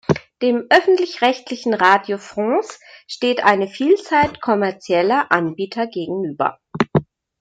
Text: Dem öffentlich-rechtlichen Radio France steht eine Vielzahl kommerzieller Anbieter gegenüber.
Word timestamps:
Dem 0.41 0.65
öffentlich-rechtlichen 0.71 1.75
Radio 1.75 2.17
France 2.17 2.79
steht 3.05 3.43
eine 3.43 3.67
Vielzahl 3.67 4.33
kommerzieller 4.41 5.31
Anbieter 5.31 5.85
gegenüber. 5.85 6.59